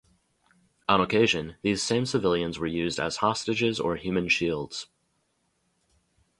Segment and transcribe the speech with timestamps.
[0.89, 4.87] On occasion, these same civilians were used as hostages or human shields.